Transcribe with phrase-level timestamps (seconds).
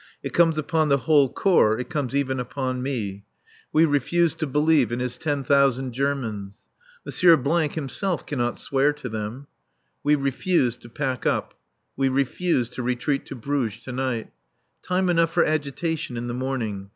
[0.23, 3.23] It comes upon the whole Corps, it comes even upon me.
[3.71, 6.61] We refuse to believe in his ten thousand Germans.
[7.05, 7.69] M.
[7.69, 9.45] himself cannot swear to them.
[10.03, 11.53] We refuse to pack up.
[11.95, 14.31] We refuse to retreat to Bruges to night.
[14.81, 16.89] Time enough for agitation in the morning.